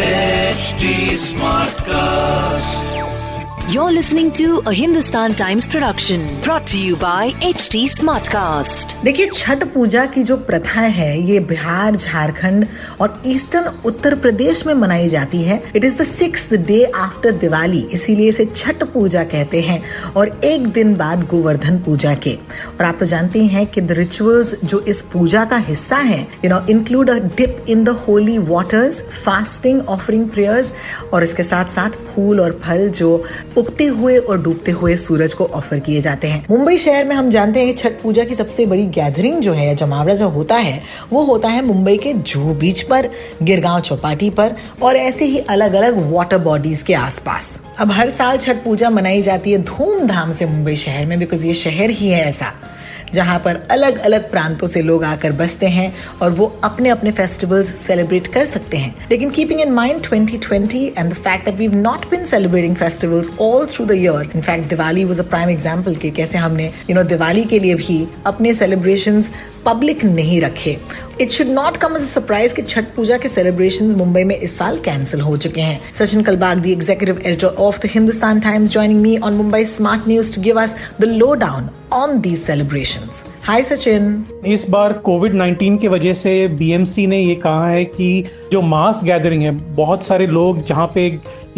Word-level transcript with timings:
HD 0.00 1.16
Smartcast. 1.16 3.19
You're 3.70 3.92
listening 3.92 4.32
to 4.32 4.62
a 4.66 4.72
Hindustan 4.74 5.34
Times 5.34 5.68
production, 5.68 6.22
brought 6.42 6.66
to 6.68 6.76
you 6.76 6.96
by 6.96 7.30
HT 7.48 7.82
Smartcast. 7.88 8.94
देखिए, 9.04 9.26
छठ 9.34 9.62
पूजा 9.74 10.04
की 10.06 10.22
जो 10.22 10.36
प्रथा 10.48 10.80
है, 10.80 11.10
ये 11.26 11.38
बिहार, 11.50 11.96
झारखंड 11.96 12.66
और 13.00 13.20
ईस्टर्न 13.26 13.66
उत्तर 13.86 14.14
प्रदेश 14.20 14.64
में 14.66 14.72
मनाई 14.74 15.08
जाती 15.08 15.42
है 15.42 15.60
it 15.76 15.84
is 15.84 15.98
the 15.98 16.04
six 16.04 16.52
day 16.52 16.82
after 16.94 17.32
Diwali, 17.44 17.80
इसीलिए 17.92 18.28
इसे 18.28 18.44
छठ 18.56 18.82
पूजा 18.92 19.22
कहते 19.24 19.60
हैं 19.60 19.80
और 20.16 20.40
एक 20.44 20.66
दिन 20.72 20.94
बाद 20.96 21.26
गोवर्धन 21.28 21.78
पूजा 21.84 22.14
के 22.26 22.34
और 22.34 22.84
आप 22.84 22.96
तो 23.00 23.06
जानते 23.06 23.44
हैं 23.54 23.66
कि 23.66 23.80
द 23.80 23.98
रिचुअल्स 24.00 24.54
जो 24.64 24.80
इस 24.88 25.02
पूजा 25.12 25.44
का 25.44 25.56
हिस्सा 25.68 25.96
है 26.10 26.20
you 26.44 26.50
know 26.50 26.60
include 26.70 27.10
a 27.10 27.18
dip 27.36 27.64
in 27.68 27.84
the 27.84 27.96
holy 28.08 28.36
waters 28.50 29.02
fasting 29.24 29.80
offering 29.88 30.28
prayers 30.30 30.74
और 31.12 31.22
इसके 31.22 31.42
साथ 31.42 31.72
साथ 31.78 32.02
फूल 32.14 32.40
और 32.40 32.60
फल 32.64 32.88
जो 33.00 33.16
उगते 33.60 33.84
हुए 33.84 34.16
और 34.18 34.42
डूबते 34.42 34.70
हुए 34.70 34.96
सूरज 34.96 35.34
को 35.34 35.44
ऑफ़र 35.44 35.78
किए 35.78 36.00
जाते 36.00 36.28
हैं। 36.28 36.44
मुंबई 36.50 36.76
शहर 36.78 37.04
में 37.04 37.14
हम 37.16 37.30
जानते 37.30 37.60
हैं 37.60 37.68
कि 37.68 37.74
छठ 37.74 38.00
पूजा 38.02 38.24
की 38.24 38.34
सबसे 38.34 38.66
बड़ी 38.66 38.86
गैदरिंग 38.86 39.40
जो 39.40 39.52
है 39.52 39.74
जमावड़ा 39.74 40.14
जो 40.14 40.28
होता 40.28 40.56
है, 40.56 40.80
वो 41.12 41.24
होता 41.24 41.48
है 41.48 41.64
मुंबई 41.64 41.96
के 41.96 42.12
जूहू 42.12 42.54
बीच 42.54 42.82
पर, 42.82 43.10
गिरगांव 43.42 43.80
चौपाटी 43.80 44.30
पर 44.30 44.54
और 44.82 44.96
ऐसे 44.96 45.24
ही 45.24 45.38
अलग 45.38 45.74
अलग 45.74 46.12
वाटर 46.12 46.38
बॉडीज 46.38 46.82
के 46.82 46.94
आसपास। 46.94 47.60
अब 47.78 47.90
हर 47.90 48.10
साल 48.10 48.38
छठ 48.38 48.64
पूजा 48.64 48.90
मनाई 48.90 49.22
जाती 49.22 49.52
है 49.52 49.62
धूमधाम 49.62 50.34
से 50.34 50.46
मुंबई 50.46 50.76
शहर 50.76 51.06
में 51.06 51.18
बिकॉज़ 51.18 51.46
ये 51.46 51.54
शहर 51.54 51.90
ही 51.90 52.08
है 52.08 52.24
ऐसा। 52.26 52.52
जहाँ 53.14 53.38
पर 53.44 53.60
अलग 53.70 53.98
अलग 54.00 54.30
प्रांतों 54.30 54.66
से 54.68 54.82
लोग 54.82 55.04
आकर 55.04 55.32
बसते 55.32 55.66
हैं 55.68 55.92
और 56.22 56.30
वो 56.30 56.46
अपने 56.64 56.88
अपने 56.88 57.12
फेस्टिवल्स 57.12 57.74
सेलिब्रेट 57.76 58.26
कर 58.34 58.44
सकते 58.46 58.76
हैं। 58.76 58.94
लेकिन 59.10 59.30
keeping 59.30 59.60
in 59.60 59.72
mind 59.72 60.00
2020 60.02 60.74
and 60.98 61.12
the 61.12 61.14
fact 61.14 61.44
that 61.44 61.56
we 61.58 61.68
not 61.68 62.08
been 62.10 62.24
celebrating 62.26 62.76
festivals 62.76 63.30
all 63.40 63.66
through 63.66 63.86
the 63.86 63.92
year 63.92 64.30
in 64.34 64.40
fact 64.40 64.68
Diwali 64.68 65.04
was 65.04 65.20
a 65.20 65.28
prime 65.28 65.50
example 65.50 65.94
कि 65.94 66.10
कैसे 66.10 66.38
हमने 66.38 66.64
you 66.64 66.70
you 66.70 66.94
know 66.94 67.00
know, 67.00 67.08
Diwali 67.08 67.44
के 67.44 67.58
लिए 67.58 67.74
भी 67.76 68.06
अपने 68.26 68.54
सेलिब्रेशंस 68.54 69.30
पब्लिक 69.66 70.04
नहीं 70.04 70.40
रखे। 70.40 70.76
It 71.20 71.30
should 71.30 71.46
not 71.46 71.76
come 71.76 71.96
as 71.96 72.02
surprise 72.02 72.54
कि 72.54 72.62
छठ 72.62 72.84
पूजा 72.96 73.16
के 73.18 73.28
सेलिब्रेशंस 73.28 73.94
मुंबई 73.94 74.24
में 74.24 74.36
इस 74.36 74.56
साल 74.58 74.78
कैंसिल 74.78 75.20
हो 75.20 75.36
चुके 75.36 75.60
हैं। 75.60 75.80
Sachin 75.98 76.22
Kalbag 76.22 76.58
the 76.58 76.66
executive 76.66 77.20
editor 77.26 77.46
of 77.46 77.80
the 77.80 77.90
Hindustan 77.94 78.40
Times 78.40 78.70
joining 78.70 79.00
me 79.00 79.16
on 79.18 79.34
Mumbai 79.34 79.64
smart 79.64 80.08
news 80.08 80.34
to 80.34 80.42
give 80.42 80.60
us 80.62 80.76
the 81.00 81.04
lowdown 81.34 81.68
on 81.92 82.20
these 82.20 82.38
celebrations 82.38 83.24
hi 83.42 83.62
Sachin 83.62 84.24
इस 84.46 84.68
बार 84.70 84.92
कोविड 84.92 85.34
19 85.34 85.78
की 85.78 85.88
वजह 85.88 86.14
से 86.14 86.32
बीएमसी 86.48 87.06
ने 87.06 87.20
ये 87.20 87.34
कहा 87.34 87.68
है 87.68 87.84
कि 87.84 88.24
जो 88.52 88.62
मास 88.62 89.00
गैदरिंग 89.04 89.42
है, 89.42 89.50
बहुत 89.74 90.04
सारे 90.04 90.26
लोग 90.26 90.64
जहाँ 90.64 90.90
पे 90.94 91.06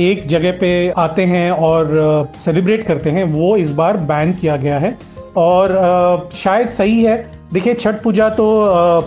एक 0.00 0.26
जगह 0.26 0.52
पे 0.52 0.90
आते 0.90 1.22
हैं 1.22 1.50
और 1.50 2.32
सेलिब्रेट 2.38 2.86
करते 2.86 3.10
हैं, 3.10 3.24
वो 3.24 3.56
इस 3.56 3.70
बार 3.70 3.96
बैन 3.96 4.32
किया 4.32 4.56
गया 4.56 4.78
है। 4.78 4.96
और 5.36 6.30
शायद 6.34 6.68
सही 6.68 7.02
है 7.02 7.16
देखिए, 7.52 7.74
छठ 7.74 8.02
पूजा 8.02 8.28
तो 8.30 8.44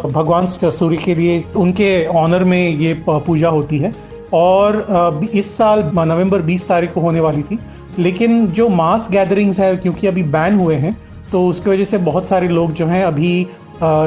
भगवान 0.05 0.45
सूर्य 0.45 0.97
के 0.97 1.15
लिए, 1.15 1.43
उनके 1.55 2.05
ऑनर 2.07 2.43
में 2.43 2.69
ये 2.69 2.93
पूजा 3.07 3.49
होती 3.49 3.77
है। 3.77 3.91
और 4.33 5.29
इस 5.33 5.57
साल 5.57 5.83
नवंबर 5.95 6.41
20 6.41 6.67
तारीख 6.67 6.93
को 6.93 7.01
होने 7.01 7.19
वाली 7.19 7.43
थी। 7.43 7.57
लेकिन 7.99 8.45
जो 8.47 8.67
मास 8.69 9.07
गैदरिंग्स 9.11 9.59
है, 9.59 9.75
क्योंकि 9.75 10.07
अभी 10.07 10.23
बैन 10.25 10.59
हुए 10.59 10.75
हैं 10.75 10.95
तो 11.31 11.45
उसकी 11.47 11.69
वजह 11.69 11.85
से 11.85 11.97
बहुत 11.99 12.27
सारे 12.27 12.47
लोग 12.47 12.71
जो 12.73 12.85
हैं, 12.85 13.03
अभी 13.03 13.39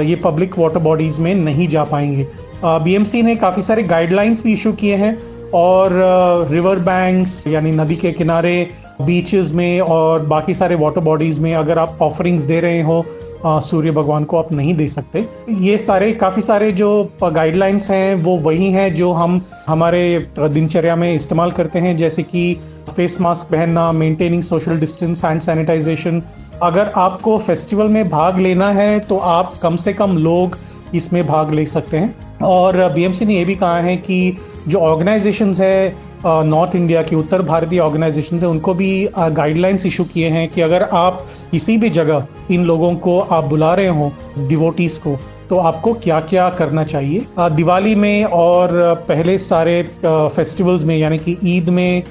ये 0.08 0.16
पब्लिक 0.16 0.58
वाटर 0.58 0.78
बॉडीज़ 0.80 1.20
में 1.20 1.34
नहीं 1.34 1.68
जा 1.68 1.84
पाएँगे। 1.84 2.26
बीएमसी 2.64 3.22
ने 3.22 3.34
काफ़ी 3.36 3.62
सारे 3.62 3.82
गाइडलाइंस 3.84 4.42
भी 4.44 4.52
इशू 4.52 4.72
किए 4.72 4.96
हैं, 4.96 5.16
और 5.54 6.48
रिवर 6.50 6.78
बैंक्स 6.84 7.46
यानी 7.48 7.70
नदी 7.72 7.96
के 7.96 8.12
किनारे 8.12 8.68
बीचेस 9.02 9.52
में 9.52 9.80
और 9.80 10.26
बाकी 10.26 10.54
सारे 10.54 10.74
वाटर 10.74 11.00
बॉडीज़ 11.00 11.40
में 11.40 11.54
अगर 11.54 11.78
आप 11.78 11.98
ऑफरिंग्स 12.02 12.42
दे 12.42 12.60
रहे 12.60 12.82
हो 12.82 13.04
सूर्य 13.46 13.90
भगवान 13.90 14.24
को 14.24 14.36
आप 14.36 14.52
नहीं 14.52 14.74
दे 14.74 14.86
सकते। 14.86 15.24
ये 15.50 15.76
सारे, 15.78 16.12
काफ़ी 16.12 16.42
सारे 16.42 16.70
जो 16.72 17.10
गाइडलाइंस 17.24 17.90
हैं, 17.90 18.14
वो 18.14 18.36
वही 18.38 18.70
हैं 18.72 18.94
जो 18.94 19.12
हम 19.12 19.40
हमारे 19.66 20.26
दिनचर्या 20.38 20.96
में 20.96 21.12
इस्तेमाल 21.14 21.50
करते 21.50 21.78
हैं, 21.78 21.96
जैसे 21.96 22.22
कि 22.22 22.54
फेस 22.88 23.20
मास्क 23.20 23.50
पहनना 23.50 23.90
maintaining 23.92 24.42
social 24.42 24.78
distance 24.80 25.24
and 25.24 25.40
sanitisation 25.40 26.22
अगर 26.62 26.92
आपको 26.96 27.38
फेस्टिवल 27.38 27.88
में 27.88 28.08
भाग 28.10 28.38
लेना 28.38 28.70
है 28.72 28.98
तो 29.00 29.18
आप 29.18 29.52
कम 29.62 29.76
से 29.76 29.92
कम 29.92 30.16
लोग 30.18 30.56
इसमें 30.94 31.26
भाग 31.26 31.52
ले 31.54 31.66
सकते 31.66 31.96
हैं। 31.96 32.38
और 32.44 32.76
बीएमसी 32.92 33.24
ने 33.24 33.34
ये 33.34 33.44
भी 33.44 33.54
कहा 33.54 33.80
है 33.80 33.96
कि 33.96 34.36
जो 34.68 34.78
ऑर्गेनाइजेशंस 34.80 35.60
है 35.60 36.08
नॉर्थ 36.26 36.74
इंडिया 36.76 37.02
की, 37.02 37.16
उत्तर 37.16 37.42
भारतीय 37.42 37.78
ऑर्गेनाइजेशन 37.80 38.38
है, 38.38 38.46
उनको 38.46 38.74
भी 38.74 39.08
गाइडलाइंस 39.16 39.86
इशू 39.86 40.04
किए 40.04 40.28
हैं 40.28 40.48
कि 40.48 40.60
अगर 40.60 40.82
आप 40.82 41.26
किसी 41.50 41.76
भी 41.78 41.90
जगह 41.90 42.26
इन 42.50 42.64
लोगों 42.64 42.94
को 42.96 43.18
आप 43.20 43.44
बुला 43.44 43.74
रहे 43.74 43.88
हो 43.88 44.12
डिवोटीज 44.38 44.98
को 44.98 45.16
तो 45.48 45.58
आपको 45.58 45.92
क्या 45.94 46.18
क्या 46.20 46.48
करना 46.50 46.84
चाहिए? 46.84 47.24
दिवाली 47.38 47.94
में 47.94 48.24
और 48.24 48.70
पहले 49.08 49.36
सारे 49.38 49.82
फेस्टिवल्स 50.04 50.84
में, 50.84 50.96
यानी 50.96 51.18
कि 51.18 51.36
ईद 51.46 51.68
में 51.68 52.02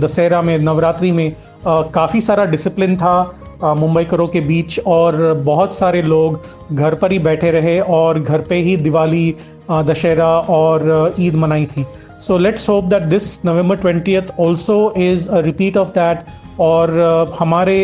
दशहरा 0.00 0.40
में, 0.42 0.58
नवरात्रि 0.58 1.12
में 1.12 1.32
काफ़ी 1.66 2.20
सारा 2.20 2.44
डिसिप्लिन 2.46 2.96
था। 2.96 3.74
मुंबई 3.76 4.04
करो 4.04 4.26
के 4.26 4.40
बीच 4.40 4.78
और 4.86 5.22
बहुत 5.44 5.74
सारे 5.74 6.02
लोग 6.02 6.40
घर 6.72 6.94
पर 6.94 7.12
ही 7.12 7.18
बैठे 7.18 7.50
रहे 7.50 7.78
और 7.80 8.20
घर 8.20 8.40
पे 8.40 8.56
ही 8.58 8.76
दिवाली 8.78 9.34
दशहरा 9.70 10.28
और 10.50 11.14
ईद 11.20 11.34
मनाई 11.34 11.66
थी। 11.66 11.84
So 12.20 12.38
let's 12.38 12.68
hope 12.68 12.84
that 12.84 13.02
this 13.02 13.44
November 13.44 13.76
twenty 13.76 14.16
also 14.40 14.92
is 14.98 15.28
a 15.30 15.40
repeat 15.40 15.76
of 15.76 15.88
that 15.88 16.24
और 16.60 17.36
हमारे 17.38 17.76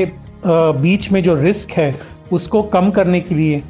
बीच 0.44 1.10
में 1.12 1.22
जो 1.22 1.34
रिस्क 1.34 1.70
है, 1.70 1.92
उसको 2.32 2.62
कम 2.62 2.90
करने 2.90 3.20
के 3.20 3.34
लिए 3.34 3.62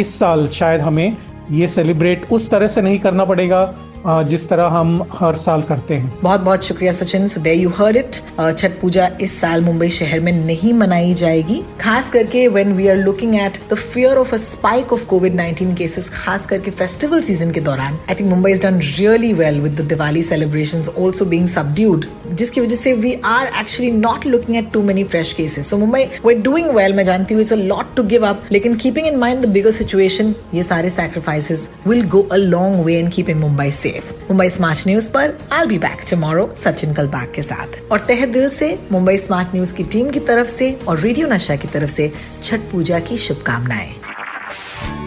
इस 0.00 0.18
साल 0.18 0.46
शायद 0.48 0.80
हमें 0.80 1.16
ये 1.50 1.68
सेलिब्रेट 1.68 2.26
उस 2.32 2.50
तरह 2.50 2.68
से 2.68 2.82
नहीं 2.82 2.98
करना 2.98 3.24
पड़ेगा। 3.24 3.62
जिस 4.06 4.48
तरह 4.48 4.66
हम 4.68 5.06
हर 5.12 5.36
साल 5.36 5.62
करते 5.68 5.94
हैं। 5.94 6.12
बहुत 6.22 6.40
बहुत 6.40 6.64
शुक्रिया 6.64 6.92
Sachin. 6.92 7.28
So 7.28 7.40
you 7.46 7.68
heard 7.78 7.96
it 7.96 8.14
Chhath 8.58 8.80
Puja 8.80 9.08
इस 9.22 9.40
साल 9.40 9.60
मुंबई 9.64 9.88
शहर 9.90 10.20
में 10.20 10.32
नहीं 10.32 10.72
मनाई 10.74 11.14
जाएगी। 11.14 11.60
खास 11.80 12.10
करके 12.10 12.46
when 12.48 12.72
we 12.72 12.88
are 12.88 12.96
looking 12.96 13.34
at 13.34 13.58
the 13.70 13.74
fear 13.74 14.16
of 14.18 14.34
a 14.34 14.38
spike 14.38 14.92
of 14.92 15.04
Covid 15.06 15.36
19 15.36 15.74
cases 15.78 16.08
खास 16.14 16.46
करके 16.46 16.70
फेस्टिवल 16.70 17.22
सीज़न 17.22 17.50
के 17.52 17.60
दौरान। 17.60 17.98
I 18.10 18.14
think 18.14 18.30
Mumbai 18.30 18.52
is 18.52 18.62
done 18.62 18.78
really 18.98 19.32
well 19.32 19.60
with 19.60 19.80
the 19.80 19.84
Diwali 19.88 20.22
celebrations 20.22 20.90
also 20.98 21.24
being 21.24 21.48
subdued 21.48 22.06
जिसकी 22.32 22.60
वजह 22.60 22.76
से 22.76 22.92
we 22.92 23.14
are 23.24 23.46
actually 23.60 23.90
not 23.92 24.26
looking 24.26 24.56
at 24.56 24.70
too 24.72 24.82
many 24.82 25.04
fresh 25.04 25.32
cases 25.32 25.70
so 25.70 25.76
Mumbai 25.76 26.04
we 26.26 26.34
doing 26.42 26.70
well 26.76 26.94
मैं 26.94 27.04
जानती 27.04 27.34
हूँ 27.34 27.42
it's 27.42 27.52
a 27.52 27.56
lot 27.56 27.94
to 27.96 28.02
give 28.02 28.26
up 28.26 28.42
लेकिन 28.52 28.76
keeping 28.76 29.06
in 29.06 29.16
mind 29.16 29.44
the 29.46 29.48
bigger 29.48 29.70
situation 29.72 30.34
ये 30.54 30.62
सारे 30.62 30.90
sacrifices 30.90 31.68
will 31.86 32.06
go 32.08 32.22
a 32.22 32.36
long 32.36 32.84
way 32.84 32.98
in 32.98 33.08
keeping 33.08 33.40
Mumbai 33.40 33.70
safe 33.70 33.92
safe 33.94 34.12
Mumbai 34.28 34.48
smart 34.50 34.86
news 34.86 35.10
पर 35.12 35.36
I 35.52 35.66
be 35.66 35.78
back 35.78 36.04
tomorrow 36.10 36.48
Sachin 36.64 36.94
Kalbag 36.94 37.32
के 37.34 37.42
साथ 37.42 37.80
और 37.92 38.00
तह 38.08 38.24
दिल 38.36 38.48
से 38.50 38.78
मुंबई 38.92 39.18
स्मार्ट 39.26 39.54
न्यूज़ 39.54 39.74
की 39.74 39.84
टीम 39.96 40.10
की 40.10 40.20
तरफ़ 40.30 40.48
से 40.50 40.72
और 40.88 40.98
रेडियो 41.00 41.28
नशा 41.28 41.56
की 41.56 41.68
तरफ़ 41.74 41.90
से 41.90 42.12
छठ 42.42 42.70
पूजा 42.72 43.00
की 43.10 43.18
शुभकामनाएँ 43.28 43.92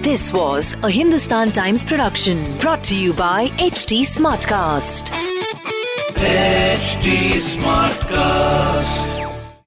This 0.01 0.25
was 0.33 0.67
a 0.83 0.89
Hindustan 0.89 1.49
Times 1.51 1.83
production 1.83 2.45
brought 2.59 2.85
to 2.91 2.99
you 2.99 3.17
by 3.17 3.49
HT 3.65 3.99
Smartcast. 4.13 5.11
HD 6.29 7.19
Smartcast. 7.51 9.16